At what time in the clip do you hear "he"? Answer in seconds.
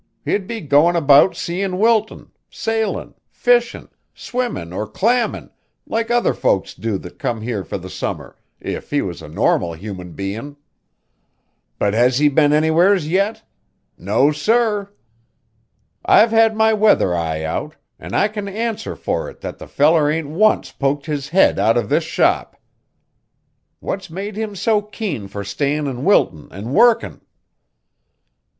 8.89-9.03, 12.17-12.29